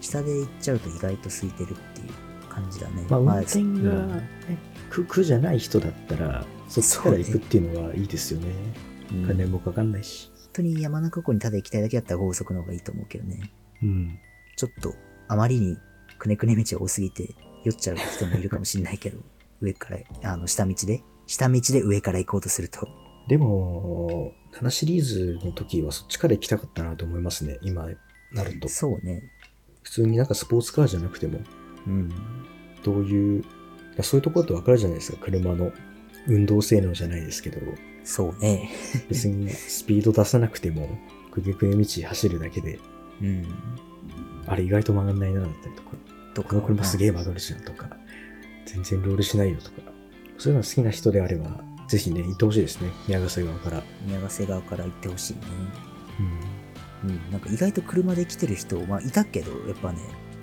[0.00, 2.08] 下で行っちゃうと意外と空いてるっていう
[2.48, 3.06] 感じだね。
[3.08, 4.22] まあ、運転が、うんね
[4.90, 8.48] 苦苦じゃない人だったら、そっちから行くっていうのはいいですよね。
[9.10, 10.30] うん金もかかんないし。
[10.34, 13.40] 本当に山中湖にただ行きたいだけだったら高速の方がいいと思うけどね。
[13.82, 14.18] うん。
[14.56, 14.94] ちょっと、
[15.28, 15.78] あまりに
[16.18, 19.18] くねくね道が多すぎて、酔っちゃう人もいるかもしれないけど、
[19.60, 19.98] 上から、
[20.32, 22.88] あの、下道で、下道で上から行こうとすると、
[23.28, 27.58] でも、7シリーズの時はそっちから行きたかったなと思いますね。
[27.62, 27.86] 今
[28.32, 28.68] なると。
[28.68, 29.22] そうね。
[29.82, 31.40] 普通になんかスポーツカーじゃなくても、
[31.86, 32.10] うん。
[32.82, 33.44] どういう、
[34.02, 35.18] そういうところってわかるじゃないですか。
[35.20, 35.72] 車の
[36.26, 37.60] 運動性能じゃないですけど、
[38.04, 38.70] そうね。
[39.08, 40.88] 別にスピード出さなくても、
[41.30, 42.78] くねくね道走るだけで、
[43.22, 43.46] うん。
[44.46, 45.90] あれ意外と曲がんないなだったりとか、
[46.34, 47.08] とこの車すげえ。
[47.08, 47.88] え曲がるじゃんとか、
[48.66, 49.92] 全然ロールしないよとか、
[50.38, 52.90] そういうの好きな人であれば、ぜひね、行ってほしいですね。
[53.06, 53.82] 宮ヶ瀬側から。
[54.06, 55.40] 宮ヶ瀬側から行ってほしいね。
[57.04, 57.10] うん。
[57.10, 57.30] うん。
[57.30, 59.98] なんか意外と車で来てる人、まあいたけど、やっぱね、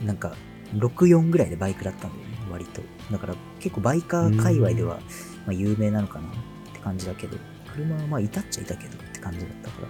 [0.06, 0.36] なんか、
[0.76, 2.82] 64ぐらいでバイクだったんだよね、割と。
[3.12, 5.00] だから結構バイカー界隈では、
[5.46, 6.32] まあ有名なのかなっ
[6.74, 7.38] て感じだけど、
[7.74, 9.88] 車はまあいたっちゃいたけどって感じだったから、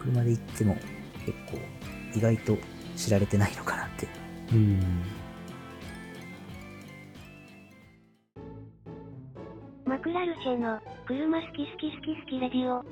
[0.00, 0.76] 車で行っても
[1.24, 1.58] 結構
[2.16, 2.58] 意外と
[2.96, 4.08] 知られてないのかなって。
[4.52, 5.02] うん。
[9.98, 12.84] マクラルチェの、車好き好き好き好きレディオ。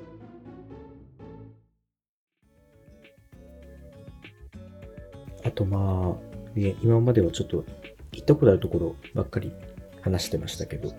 [5.45, 6.17] あとま
[6.53, 7.63] あ、ね今まではちょっと
[8.11, 9.53] 行ったことあるところばっかり
[10.01, 10.89] 話してましたけど、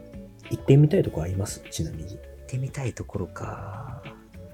[0.51, 1.63] 行ってみたいとこあります？
[1.71, 2.13] ちなみに。
[2.13, 4.03] 行ってみたいところか。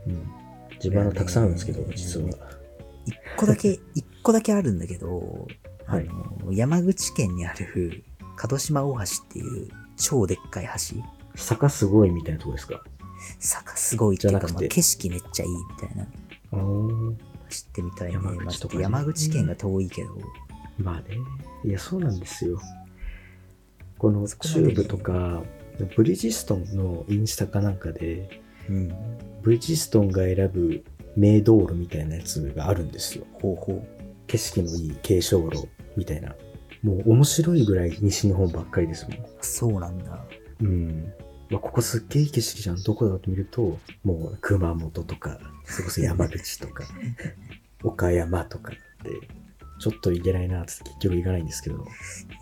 [0.08, 0.26] うん。
[0.74, 2.30] 自分はたくさんあるんですけど実は。
[3.06, 5.46] 一個だけ、 一個だけあるんだけど、
[5.86, 6.08] はい
[6.50, 8.02] 山口県にある、
[8.50, 11.23] 門島大橋っていう超でっかい橋。
[11.35, 12.83] 坂すごいみたいなとこですか？
[13.38, 16.07] 坂すごいっていうか、じゃなくてまあ、景色めっちゃいいみたいな。
[16.53, 17.16] あー
[17.49, 18.14] 知ってみたいね。
[18.14, 20.11] 山まあ、ちょっと口とかね山口県が遠いけど、
[20.79, 21.16] まあね。
[21.64, 22.61] いや、そうなんですよ。
[23.99, 25.42] このチューブとか、
[25.97, 28.88] ブリヂストンのインスタかなんかで、うん。
[29.42, 30.85] ブリヂストンが選ぶ
[31.16, 33.25] 名道路みたいなやつがあるんですよ。
[33.40, 33.87] ほうほう。
[34.27, 36.35] 景色のいい軽症路みたいな。
[36.83, 39.18] もう面白いぐらい西日本ばっかりですもん。
[39.40, 40.25] そうなんだ。
[40.61, 41.12] うん。
[41.50, 42.83] まあ、ここすっげえいい景色じゃん。
[42.83, 46.85] どこだと見ると、もう熊本とか、それこそ山口とか、
[47.83, 48.78] 岡山とかで、
[49.78, 51.78] ちょっと行けないなって結局行かないんですけど、い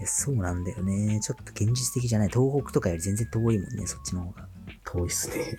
[0.00, 1.18] や、そうなんだよね。
[1.20, 2.28] ちょっと現実的じゃない。
[2.28, 4.48] 東北とかより全然遠いもんね、そっちの方が。
[4.84, 5.58] 遠いっすね。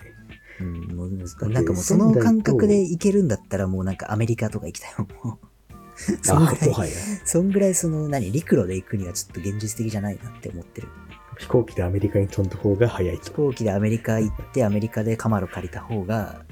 [0.60, 5.46] うん、もうなんかもうその感覚で行けるんだったらもうなんかアメリカとか行きたいよ、 もう。
[6.22, 6.90] そんぐらい。
[7.24, 10.88] そんぐらいその何、陸路で行くにはちょっと現実的じゃないなって思ってる。
[11.38, 13.32] 飛行機でアメリカに飛んだ方が早い飛と。
[13.32, 16.44] 行機でアメリカ行ってアメリカでカマロ借りた方が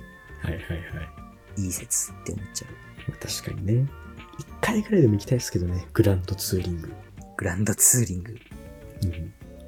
[0.42, 0.64] はいはいは
[1.56, 1.62] い。
[1.62, 3.10] いい説って思っちゃう。
[3.10, 3.88] まあ確かにね。
[4.38, 5.86] 一回ぐらいでも行きたいですけどね。
[5.92, 6.92] グランドツーリング。
[7.36, 8.36] グランドツーリング。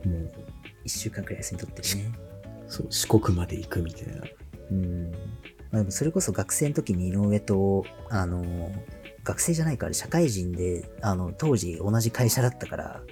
[0.05, 0.12] うん。
[0.12, 0.33] もう、
[0.85, 2.12] 一週間くらい休み取ってるね。
[2.66, 4.22] そう、四国まで行くみたいな。
[4.70, 5.12] うん。
[5.12, 5.18] ま
[5.72, 8.72] あ、でもそれこそ学生の時に井上と、あの、
[9.22, 13.03] 学生じゃないから社会人で、あの、当時同じ会社だったから、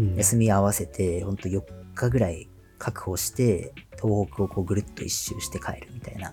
[0.00, 0.14] うん。
[0.16, 1.62] 休み合わせて、ほんと4
[1.94, 6.32] 日ぐらい確保して、東北をこうぐるっと一周して帰るみたいな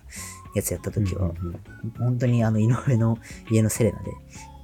[0.54, 1.60] やつやった時は、うんうんうん
[1.98, 3.18] 本当にあの井上の
[3.50, 4.10] 家のセレナで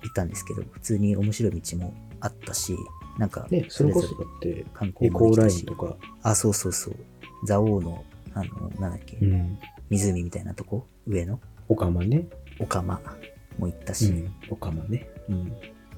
[0.03, 2.77] 行ったんですけど、普通に面白い道もあったし、
[3.19, 6.97] なんか、ね、それぞって、観光もできたしインとか、あ、そうそうそう。
[7.47, 9.59] 蔵王の、あの、なんだっけ、うん。
[9.91, 10.87] 湖みたいなとこ？
[11.07, 11.41] 上の？
[11.69, 12.27] オカマね。
[12.59, 13.01] オカマ
[13.59, 14.35] も行ったし、うん。
[14.51, 15.09] オカマね。
[15.29, 15.53] うん。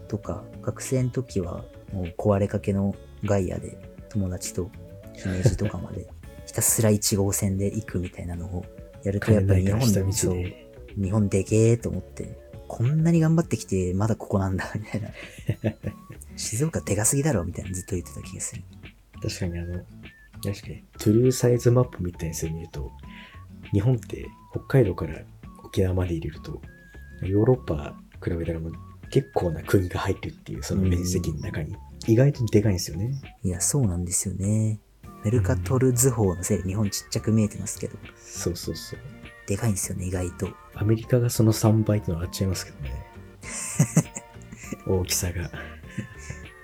[0.08, 2.94] とか、学生の時はもう壊れかけの
[3.24, 3.78] ガイアで
[4.10, 4.70] 友達と
[5.14, 6.06] 姫路とかまで
[6.46, 8.64] ひたすら1号線で行くみたいなのを
[9.02, 10.64] やるとやっぱり日本金ないから下そう。
[10.96, 15.10] 日本でけえと思って、こんなに頑張ってきてまだここなんだみたいな。
[16.36, 18.62] 静岡でかすぎだろみたいなずっと言ってた気がする。
[19.22, 19.84] 確かにあの、
[20.42, 22.92] 確かに、トゥルーサイズマップみたいなやつで見ると、
[23.72, 25.22] 日本って北海道から
[25.64, 26.60] 沖縄まで入れると、
[27.22, 28.72] ヨーロッパ比べたらもう
[29.14, 31.76] 結構な国が入ってるっていう、その面積の中に。
[32.08, 33.12] 意外とでかいんですよね。
[33.44, 34.80] いや、そうなんですよね。
[35.24, 38.98] メルカトル図法のせいで日本ちっちゃく見えてますけど、そうそうそう。
[39.46, 40.48] でかいんですよね、意外と。
[40.74, 43.06] アメリカがその3倍ってのはあっちゃいますけどね。
[44.84, 45.44] 大きさが。
[45.44, 45.48] ア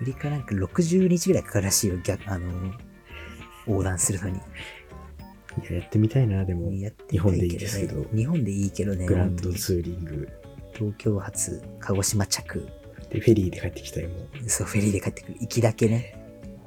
[0.00, 2.74] メリカなんか60日ぐらいかかるらしいよ、逆、あの、
[3.68, 4.38] 横断するのに。
[4.38, 4.40] い
[5.70, 6.72] や、やってみたいな、でも。
[6.72, 8.06] やってみた日本でいいけどですけどね。
[8.12, 10.28] 日本でいいけどね、グランドツーリング。
[10.74, 12.68] 東京発、鹿児島着、
[13.10, 15.36] で、フェリーで帰ってきたいもう、そう、フェリーで帰ってくる。
[15.40, 16.16] 行きだけね。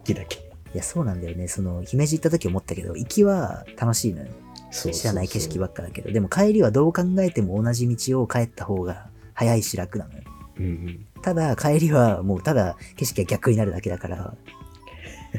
[0.03, 0.37] 木だけ。
[0.37, 1.47] いや、そうなんだよね。
[1.47, 4.27] その、姫路行った時思ったけど、行きは楽しいのよ。
[4.71, 10.21] 知らない景色ばっかだけど、でも帰りはどう考えても同じ道を帰った方が早いし楽なのよ。
[10.57, 11.05] うんうん。
[11.21, 14.35] ただ、帰りはもうただ景色が逆になるだけだから、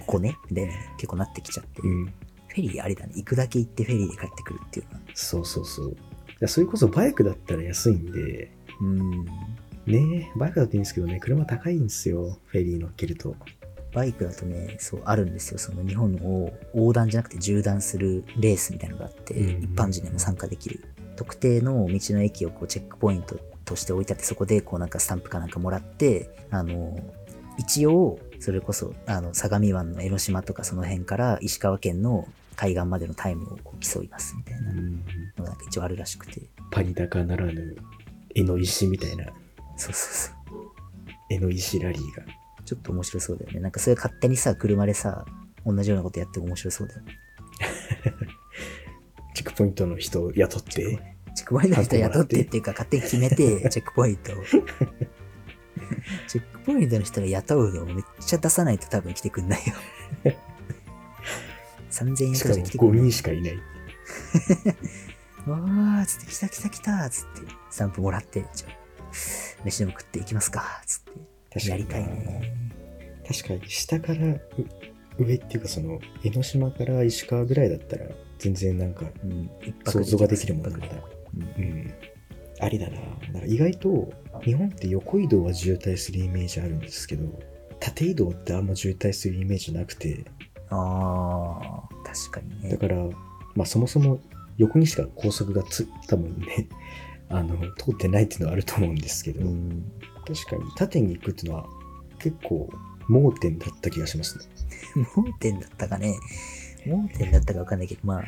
[0.00, 1.82] ここね、で、結構なってきちゃって。
[1.82, 2.06] うん。
[2.06, 3.12] フェリーありだね。
[3.16, 5.00] 行くだけ行ってフェリーで帰ってくるっていうのは。
[5.14, 5.96] そうそうそう。
[6.44, 9.24] いや、それこそバイクだったら安いんで、うん。
[9.86, 12.36] ねバイクだっていいんですけどね、車高いんですよ。
[12.48, 13.34] フェリー乗っけると。
[13.94, 15.58] バイクだとね、そう、あるんですよ。
[15.58, 20.84] その日本を横断じゃなくて縦断するレースみたいなのがあって、うん一般人でも参加できる。
[21.16, 26.94] 特定の道の駅をこうチェックポイントとして置いてあって、そこでこうなんかスタンプかなんかもらって、あの、
[27.56, 36.40] 一応、それこそ、あの、相模湾の江ノ島とかその辺から石川県の海岸までのタイムをこう競いますみたいなのがなんか一応あるらしくて。
[36.70, 37.76] パニ高ならぬ、
[38.34, 39.26] 絵の石みたいな、
[39.76, 40.34] そうそうそう。
[41.30, 42.24] 絵の石ラリーが。
[42.64, 43.60] ちょっと面白そうだよね。
[43.60, 45.24] なんかそれ勝手にさ、車でさ、
[45.66, 47.18] 同じようなことやっても面白そうだよね。
[49.34, 50.72] チェックポイントの人を雇って、
[51.34, 53.36] チェックポイントの人雇ってっていうか、勝手に決めて、
[53.68, 54.44] チェックポイントを。
[56.28, 59.74] チェックポイントの人を雇うのをめっちゃ出さないと多分来てくんないよ。
[61.94, 63.02] 3000円しかもとかじゃ来てくん5ない。
[63.02, 63.56] 人しかいない。
[65.46, 68.72] わーつって、来た来た来たつって、スタンプもらって、じゃあ、
[69.64, 71.00] 飯でも食っていきますかつっ
[71.60, 71.68] て。
[71.68, 72.52] やりたいね。
[73.26, 74.40] 確かに、下からう
[75.18, 78.06] 上っていうか、その、江ノ島から石川ぐらいだったら、
[78.38, 79.50] 全然なんか、うん。
[79.86, 80.70] 想像ができるもんだ。
[80.70, 80.88] 一泊
[81.36, 81.94] うんうん。
[82.60, 82.96] ありだな。
[82.96, 87.38] だから意外と、日本って横移動は渋滞するイメージあるんですけど、
[87.80, 90.24] 縦移動ってあんま渋滞するイメージなくて、
[90.70, 92.70] あー、確かにね。
[92.70, 92.96] だから、
[93.54, 94.20] まあそもそも
[94.58, 96.68] 横にしか高速がつ、 多分ね、
[97.28, 99.92] あの、通ってないっていうのはあると思うんですけど、うん。
[100.26, 101.66] 確かに縦に行くっていうのは
[102.18, 102.70] 結構
[103.08, 104.44] 盲点だった気がしますね。
[105.16, 106.14] 盲点だったかね。
[106.86, 108.24] 盲点だったかわかんないけど、まあ、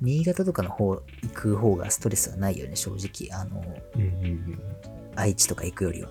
[0.00, 1.02] 新潟とかの方、行
[1.32, 3.36] く方がストレスはないよね、正直。
[3.38, 3.64] あの、
[3.96, 4.58] うんうんうん。
[5.16, 6.10] 愛知とか行くよりは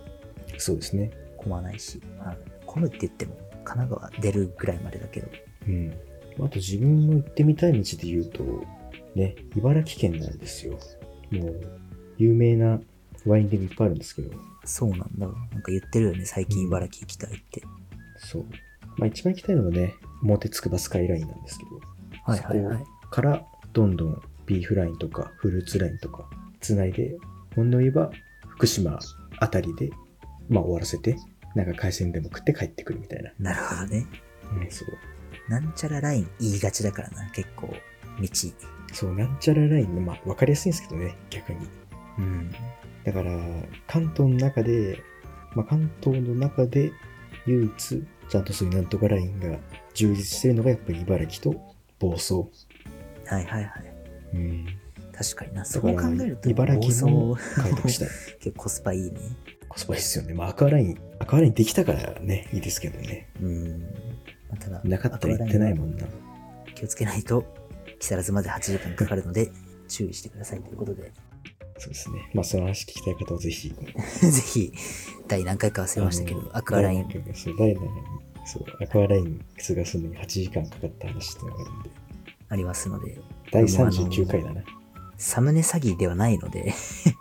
[0.57, 1.11] そうですね。
[1.37, 2.01] 混まないし。
[2.17, 5.27] まあ、混むって言っても、神奈川出るぐらいまでだけど。
[5.67, 5.93] うん。
[6.35, 8.43] あと自分の行ってみたい道で言うと、
[9.15, 10.77] ね、茨城県なんですよ。
[11.31, 11.61] もう、
[12.17, 12.79] 有名な
[13.25, 14.31] ワインでいっぱいあるんですけど、
[14.63, 15.05] そうなんだ。
[15.19, 17.63] なんか言ってるよね、最近うん茨城行きたいって。
[18.17, 18.45] そう。
[18.97, 21.79] まあ一番行きたいのはね、表つくばスカイラインなんですけど、
[22.23, 22.77] はいはいはい。
[22.79, 26.27] そこからどんどんビーフラインとかフルーツラインとか
[26.59, 27.17] つないで、
[27.55, 28.11] ほんの言えば
[28.47, 28.99] 福島
[29.39, 29.91] あたりで、
[30.49, 31.17] まあ終わらせて、
[31.55, 33.31] なんか海鮮でも食って帰ってくるみたいな。
[33.39, 34.05] なるほどね。
[34.53, 35.51] うん、そう。
[35.51, 37.67] なんちゃらライン言いがちだからな、結構。
[37.67, 38.27] 道。
[38.93, 41.67] そう、なんちゃらラインの、まあ分かりやすいんですけどね、逆に。
[42.19, 42.51] うん。
[43.03, 43.31] だから、
[43.87, 44.99] 関東の中で、
[45.55, 46.91] まあ、関東の中で
[47.45, 49.57] 唯一、ちゃんとそういうなんとかラインが
[49.93, 52.49] 充実してるのがやっぱり茨城と房総。
[53.25, 53.93] はいはいはい。
[54.33, 54.65] うん。
[55.15, 55.61] 確かにな。
[55.61, 58.09] だそうから考えると、茨城も房総開拓したい。
[58.39, 59.19] 結構コスパいいね。
[59.69, 60.33] コスパいいですよね。
[60.33, 63.29] まあ、アクアライン、アクアラインできたからね、いいですけどね。
[63.41, 63.81] うん。
[63.81, 63.87] ま
[64.55, 66.05] あ、ただ、なかったら行ってないもんな。
[66.75, 67.45] 気をつけないと、
[67.99, 69.51] 木更津まで8時間かかるので、
[69.87, 71.13] 注意してくださいということで、
[71.77, 72.29] そうですね。
[72.33, 73.69] まあ、その話聞きたい方はぜひ。
[74.19, 74.73] ぜひ、
[75.27, 77.79] 第何回か忘れましたけど、アクアライン、そう、第7
[78.45, 81.89] そう、アクアライン通過するのに8時間かかった話ってのがあるんで。
[82.47, 83.17] ありますので、
[83.51, 84.63] 第39回だな。
[85.17, 86.73] サムネ詐欺ではないので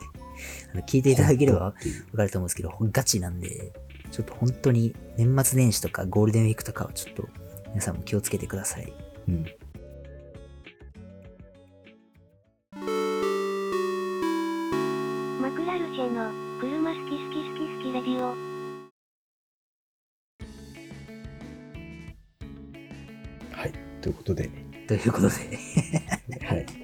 [0.72, 3.72] あの聞いていただければわかると思うんですけど、ガチなんで、
[4.10, 7.28] ちょっと本当に年末年始とかゴールデンウィークとかはちょっと
[7.68, 8.92] 皆さんも気をつけてください。
[9.28, 9.44] うん。
[15.42, 16.30] マクラルチェの
[16.60, 18.28] 車好き好き好き好きレディオ。
[23.50, 23.72] はい。
[24.00, 24.48] ということで、
[24.86, 25.34] ということで、
[26.46, 26.83] はい。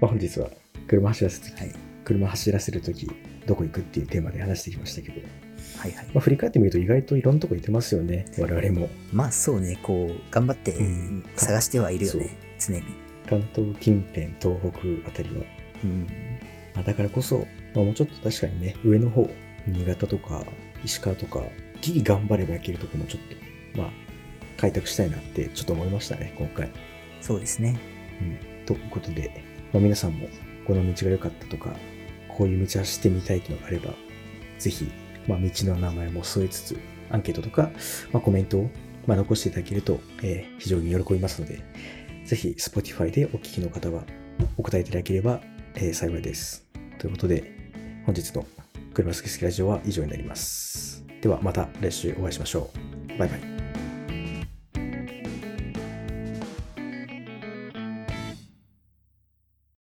[0.00, 0.48] まあ、本日は
[0.86, 1.74] 車走らせるとき、はい。
[2.04, 3.10] 車走らせるとき、
[3.46, 5.20] どこ行くっていうテーマで話してきましたけど、
[5.78, 6.06] はいはい。
[6.06, 8.88] まあ、振り返ってみると意外といろんなとこ行ってますよね、我々も。
[9.12, 12.82] まあそうね、こう、頑張ってうん探してはいるよね、常に。
[13.28, 15.44] 関東近辺、東北あたりは。
[15.84, 16.06] うん。
[16.74, 19.28] まあ、だからこそ、まあ、もうちょっと確かにね、上の方、
[19.66, 20.44] 新潟とか
[20.84, 21.42] 石川とか、
[21.80, 23.22] ギリ頑張れば行けるとこもちょっ
[23.74, 23.90] と、まあ、
[24.56, 26.70] 開拓したいなってちょっと思いましたね、今回。
[27.20, 27.78] そうですね。
[28.20, 28.24] う
[28.62, 28.64] ん。
[28.64, 30.28] ということで、まあ、皆さんも
[30.66, 31.74] この道が良かったとか、
[32.28, 33.94] こういう道走ってみたいというのがあれば、
[34.58, 34.90] ぜひ、
[35.26, 36.78] まあ、道の名前も添えつつ、
[37.10, 37.70] アンケートとか、
[38.12, 38.70] まあ、コメントを、
[39.06, 41.60] ま、残していただけると、えー非常に喜びますので、
[42.24, 44.04] ぜひ、Spotify でお聞きの方は、
[44.56, 45.40] お答えいただければ、
[45.74, 46.66] えー幸いです。
[46.98, 47.52] ということで、
[48.04, 48.46] 本日の
[48.94, 51.04] 車好き好きラジオは以上になります。
[51.20, 52.70] では、また来週お会いしましょ
[53.14, 53.18] う。
[53.18, 53.57] バイバイ。